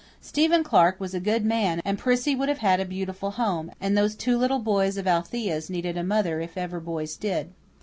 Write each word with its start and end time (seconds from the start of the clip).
Stephen 0.19 0.63
Clark 0.63 0.99
was 0.99 1.13
a 1.13 1.19
good 1.19 1.45
man 1.45 1.79
and 1.85 1.99
Prissy 1.99 2.33
would 2.35 2.49
have 2.49 2.79
a 2.79 2.85
beautiful 2.85 3.29
home; 3.29 3.71
and 3.79 3.95
those 3.95 4.15
two 4.15 4.35
little 4.35 4.57
boys 4.57 4.97
of 4.97 5.05
Althea's 5.05 5.69
needed 5.69 5.95
a 5.95 6.03
mother 6.03 6.41
if 6.41 6.57
ever 6.57 6.79
boys 6.79 7.15
did. 7.15 7.51